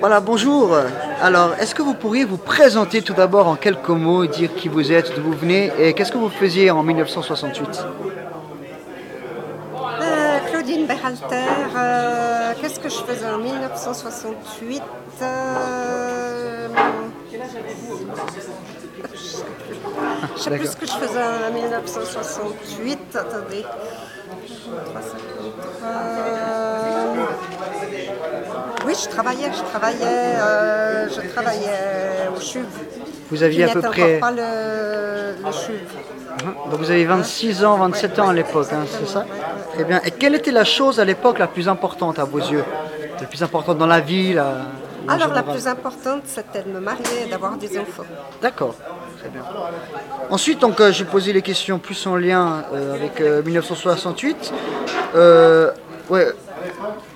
Voilà, 0.00 0.20
bonjour. 0.20 0.76
Alors, 1.22 1.54
est-ce 1.58 1.74
que 1.74 1.82
vous 1.82 1.94
pourriez 1.94 2.24
vous 2.24 2.36
présenter 2.36 3.02
tout 3.02 3.14
d'abord 3.14 3.46
en 3.48 3.56
quelques 3.56 3.88
mots, 3.88 4.26
dire 4.26 4.54
qui 4.54 4.68
vous 4.68 4.92
êtes, 4.92 5.14
d'où 5.14 5.22
vous 5.22 5.32
venez 5.32 5.72
et 5.78 5.94
qu'est-ce 5.94 6.12
que 6.12 6.18
vous 6.18 6.28
faisiez 6.28 6.70
en 6.70 6.82
1968 6.82 7.84
Euh, 10.02 10.38
Claudine 10.50 10.86
Berhalter, 10.86 11.48
euh, 11.76 12.52
qu'est-ce 12.60 12.78
que 12.78 12.88
je 12.88 12.96
faisais 12.96 13.26
en 13.26 13.38
1968 13.38 14.82
Euh, 15.22 16.68
Je 20.36 20.42
sais 20.42 20.50
plus 20.50 20.66
ce 20.68 20.76
que 20.76 20.86
je 20.86 20.92
faisais 20.92 21.20
en 21.48 21.52
1968. 21.52 22.98
Attendez. 23.14 23.64
Euh, 25.82 26.55
je 29.02 29.08
travaillais, 29.08 29.50
je 29.52 29.62
travaillais, 29.62 29.98
euh, 30.04 31.08
je 31.08 31.28
travaillais 31.32 32.28
au 32.34 32.40
CHUV. 32.40 32.66
Vous 33.30 33.42
aviez 33.42 33.64
à 33.64 33.68
peu 33.68 33.80
près... 33.82 34.18
pas 34.18 34.30
le, 34.30 35.36
le 35.44 35.52
CHUV. 35.52 35.80
Hein 36.44 36.54
Donc 36.70 36.80
vous 36.80 36.90
avez 36.90 37.04
26 37.04 37.64
ans, 37.64 37.76
27 37.78 38.18
ans 38.18 38.28
à 38.28 38.34
l'époque, 38.34 38.68
hein, 38.72 38.84
c'est 38.86 39.08
ça 39.08 39.24
Très 39.74 39.84
bien. 39.84 40.00
Et 40.04 40.10
quelle 40.10 40.34
était 40.34 40.52
la 40.52 40.64
chose 40.64 41.00
à 41.00 41.04
l'époque 41.04 41.38
la 41.38 41.46
plus 41.46 41.68
importante 41.68 42.18
à 42.18 42.24
vos 42.24 42.38
yeux? 42.38 42.64
La 43.20 43.26
plus 43.26 43.42
importante 43.42 43.78
dans 43.78 43.86
la 43.86 44.00
vie 44.00 44.34
la... 44.34 44.66
Alors 45.08 45.32
la 45.32 45.42
plus 45.42 45.66
importante, 45.68 46.22
c'était 46.26 46.62
de 46.62 46.70
me 46.70 46.80
marier 46.80 47.24
et 47.26 47.30
d'avoir 47.30 47.56
des 47.56 47.78
enfants. 47.78 48.02
D'accord, 48.42 48.74
très 49.18 49.28
bien. 49.28 49.42
Ensuite, 50.30 50.58
donc, 50.60 50.80
euh, 50.80 50.90
j'ai 50.90 51.04
posé 51.04 51.32
les 51.32 51.42
questions 51.42 51.78
plus 51.78 52.06
en 52.06 52.16
lien 52.16 52.64
euh, 52.72 52.94
avec 52.94 53.20
euh, 53.20 53.42
1968. 53.42 54.52
Euh, 55.14 55.70
ouais, 56.10 56.26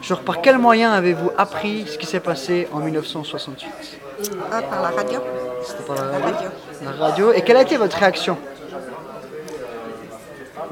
genre, 0.03 0.21
par 0.21 0.41
quel 0.41 0.59
moyen 0.59 0.93
avez-vous 0.93 1.31
appris 1.37 1.87
ce 1.87 1.99
qui 1.99 2.07
s'est 2.07 2.21
passé 2.21 2.69
en 2.73 2.79
1968 2.79 3.69
Ah, 4.53 4.62
par 4.62 4.83
la 4.83 4.89
radio. 4.91 5.21
C'était 5.65 5.83
par 5.83 5.97
la 5.97 6.03
La 6.03 6.11
radio 6.12 6.25
radio. 6.25 6.51
La 6.85 7.07
radio. 7.07 7.33
Et 7.33 7.43
quelle 7.43 7.57
a 7.57 7.62
été 7.62 7.77
votre 7.77 7.97
réaction? 7.97 8.39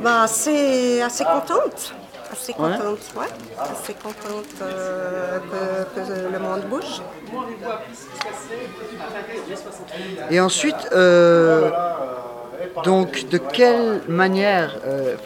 Bah, 0.01 0.23
assez, 0.23 1.03
assez 1.03 1.25
contente. 1.25 1.95
Assez 2.31 2.53
contente, 2.53 2.99
ouais. 3.17 3.27
Assez 3.59 3.95
contente 3.95 4.45
euh, 4.63 5.39
que, 5.95 6.01
que 6.01 6.33
le 6.33 6.39
monde 6.39 6.63
bouge. 6.69 7.01
Et 10.31 10.39
ensuite, 10.39 10.89
euh, 10.93 11.71
donc, 12.85 13.29
de 13.29 13.39
quelle 13.39 14.03
manière, 14.09 14.79
euh, 14.87 15.17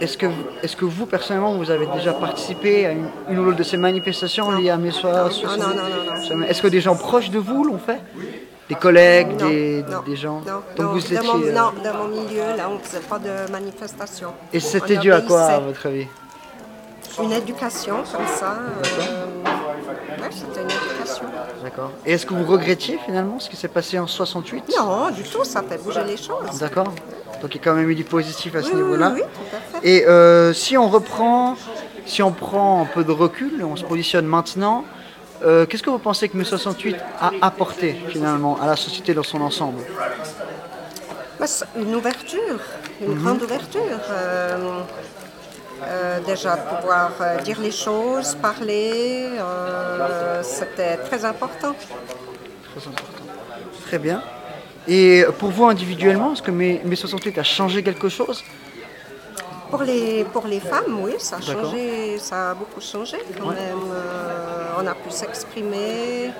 est-ce 0.00 0.16
que, 0.16 0.26
est-ce 0.62 0.76
que 0.76 0.84
vous, 0.84 1.06
personnellement, 1.06 1.54
vous 1.54 1.70
avez 1.70 1.86
déjà 1.86 2.12
participé 2.12 2.86
à 2.86 2.92
une, 2.92 3.08
une 3.28 3.38
ou 3.38 3.44
l'autre 3.44 3.58
de 3.58 3.62
ces 3.62 3.76
manifestations 3.76 4.50
liées 4.52 4.70
à 4.70 4.76
mes 4.76 4.90
soirs 4.90 5.28
Non, 5.44 5.56
non, 5.56 5.68
non, 5.68 6.36
non, 6.38 6.42
Est-ce 6.44 6.62
que 6.62 6.68
des 6.68 6.80
gens 6.80 6.96
proches 6.96 7.30
de 7.30 7.38
vous 7.38 7.64
l'ont 7.64 7.78
fait 7.78 8.00
Des 8.68 8.74
collègues, 8.76 9.28
Non, 9.38 9.48
des, 9.48 9.84
non, 9.88 10.00
des 10.06 10.16
gens 10.16 10.40
Non, 10.46 10.62
Donc 10.76 10.86
non, 10.86 10.92
vous 10.92 11.00
dans, 11.00 11.06
étiez, 11.16 11.18
mon, 11.28 11.42
euh, 11.42 11.52
non, 11.52 11.72
dans 11.84 11.94
mon 11.98 12.08
milieu, 12.08 12.56
là, 12.56 12.68
on 12.70 12.74
ne 12.74 12.78
faisait 12.78 13.00
pas 13.00 13.18
de 13.18 13.50
manifestation. 13.52 14.28
Et 14.52 14.60
c'était 14.60 14.96
dû 14.96 15.12
à 15.12 15.20
quoi, 15.20 15.42
à 15.42 15.58
votre 15.60 15.84
avis 15.86 16.06
Une 17.22 17.32
éducation 17.32 17.96
comme 17.96 18.26
ça. 18.26 18.56
euh, 18.56 20.22
ouais, 20.22 20.28
c'était 20.30 20.62
une 20.62 20.70
éducation. 20.70 21.24
D'accord. 21.62 21.90
Et 22.06 22.12
est-ce 22.12 22.24
que 22.24 22.32
vous 22.34 22.44
regrettiez 22.50 22.98
finalement 23.04 23.38
ce 23.38 23.50
qui 23.50 23.56
s'est 23.56 23.68
passé 23.68 23.98
en 23.98 24.06
68 24.06 24.64
Non, 24.78 25.10
du 25.10 25.22
tout, 25.24 25.44
ça 25.44 25.62
fait 25.62 25.82
bouger 25.82 26.04
les 26.06 26.16
choses. 26.16 26.58
D'accord. 26.58 26.92
Donc 27.40 27.54
il 27.54 27.58
y 27.58 27.60
a 27.60 27.64
quand 27.64 27.74
même 27.74 27.88
eu 27.90 27.94
du 27.94 28.04
positif 28.04 28.54
à 28.54 28.62
ce 28.62 28.68
Oui, 28.70 28.74
niveau-là. 28.76 29.12
oui. 29.14 29.22
Et 29.82 30.06
euh, 30.06 30.52
si 30.52 30.76
on 30.76 30.88
reprend, 30.88 31.56
si 32.06 32.22
on 32.22 32.32
prend 32.32 32.82
un 32.82 32.86
peu 32.86 33.02
de 33.04 33.12
recul 33.12 33.64
on 33.64 33.76
se 33.76 33.84
positionne 33.84 34.26
maintenant, 34.26 34.84
euh, 35.42 35.64
qu'est-ce 35.66 35.82
que 35.82 35.88
vous 35.90 35.98
pensez 35.98 36.28
que 36.28 36.34
1968 36.34 36.96
a 37.20 37.32
apporté 37.40 37.96
finalement 38.08 38.60
à 38.60 38.66
la 38.66 38.76
société 38.76 39.14
dans 39.14 39.22
son 39.22 39.40
ensemble? 39.40 39.82
Bah, 41.38 41.46
une 41.76 41.94
ouverture, 41.94 42.60
une 43.00 43.12
Mhm. 43.14 43.22
grande 43.24 43.42
ouverture. 43.42 43.80
euh, 45.82 46.20
déjà 46.26 46.58
pouvoir 46.58 47.10
dire 47.42 47.58
les 47.58 47.70
choses, 47.70 48.34
parler, 48.42 49.30
c'était 50.42 50.98
très 50.98 51.24
important. 51.24 51.74
Très 52.74 52.86
important. 52.86 53.24
Très 53.86 53.98
bien. 53.98 54.22
Et 54.88 55.24
pour 55.38 55.50
vous 55.50 55.66
individuellement, 55.66 56.32
est-ce 56.32 56.42
que 56.42 56.50
mai, 56.50 56.80
mai 56.84 56.96
68 56.96 57.38
a 57.38 57.42
changé 57.42 57.82
quelque 57.82 58.08
chose? 58.08 58.42
Pour 59.70 59.82
les, 59.82 60.24
pour 60.24 60.46
les 60.48 60.58
femmes, 60.58 60.98
oui, 61.00 61.12
ça 61.18 61.36
a 61.36 61.40
changé, 61.40 62.18
ça 62.18 62.50
a 62.50 62.54
beaucoup 62.54 62.80
changé 62.80 63.18
quand 63.38 63.50
même. 63.50 63.84
Euh, 63.92 64.80
on 64.82 64.86
a 64.86 64.94
pu 64.94 65.10
s'exprimer, 65.10 66.30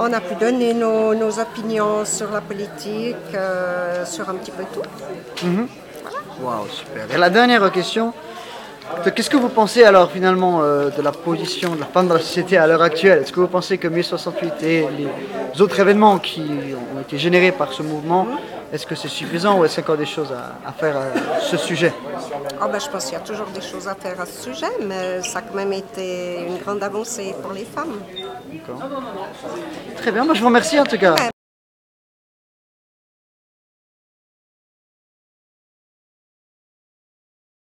on 0.00 0.12
a 0.12 0.20
pu 0.20 0.34
donner 0.34 0.74
nos, 0.74 1.14
nos 1.14 1.38
opinions 1.38 2.04
sur 2.04 2.32
la 2.32 2.40
politique, 2.40 3.16
euh, 3.34 4.04
sur 4.04 4.28
un 4.28 4.34
petit 4.34 4.50
peu 4.50 4.64
tout. 4.72 4.82
Waouh, 6.42 6.68
super. 6.68 7.06
Et 7.14 7.18
la 7.18 7.30
dernière 7.30 7.70
question, 7.70 8.12
qu'est-ce 9.14 9.30
que 9.30 9.36
vous 9.36 9.48
pensez 9.48 9.84
alors 9.84 10.10
finalement 10.10 10.60
euh, 10.62 10.90
de 10.90 11.02
la 11.02 11.12
position 11.12 11.74
de 11.74 11.80
la 11.80 11.86
femme 11.86 12.08
dans 12.08 12.14
la 12.14 12.20
société 12.20 12.56
à 12.56 12.66
l'heure 12.66 12.82
actuelle? 12.82 13.22
Est-ce 13.22 13.32
que 13.32 13.40
vous 13.40 13.48
pensez 13.48 13.78
que 13.78 13.88
mai 13.88 14.02
68 14.02 14.62
et 14.62 14.86
les 15.54 15.60
autres 15.60 15.78
événements 15.80 16.18
qui 16.18 16.42
ont 16.96 17.00
été 17.00 17.18
générés 17.18 17.52
par 17.52 17.72
ce 17.72 17.82
mouvement, 17.82 18.26
est-ce 18.72 18.86
que 18.86 18.94
c'est 18.94 19.08
suffisant 19.08 19.58
ou 19.58 19.64
est-ce 19.64 19.76
qu'il 19.76 19.82
y 19.82 19.86
a 19.86 19.86
encore 19.86 19.96
des 19.96 20.06
choses 20.06 20.32
à, 20.32 20.68
à 20.68 20.72
faire 20.72 20.96
à 20.96 21.40
ce 21.40 21.56
sujet? 21.56 21.92
Ah 22.60 22.68
ben, 22.68 22.78
je 22.78 22.88
pense 22.90 23.04
qu'il 23.04 23.14
y 23.14 23.16
a 23.16 23.20
toujours 23.20 23.46
des 23.46 23.60
choses 23.60 23.88
à 23.88 23.94
faire 23.94 24.20
à 24.20 24.26
ce 24.26 24.50
sujet, 24.50 24.72
mais 24.86 25.22
ça 25.22 25.38
a 25.38 25.42
quand 25.42 25.54
même 25.54 25.72
été 25.72 26.44
une 26.46 26.58
grande 26.58 26.82
avancée 26.82 27.34
pour 27.42 27.52
les 27.52 27.64
femmes. 27.64 27.98
Très 29.96 30.12
bien, 30.12 30.24
moi 30.24 30.34
je 30.34 30.40
vous 30.40 30.46
remercie 30.46 30.78
en 30.78 30.84
tout 30.84 30.98
cas. 30.98 31.14